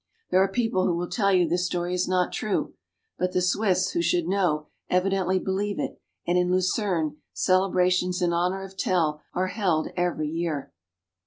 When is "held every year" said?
9.49-10.73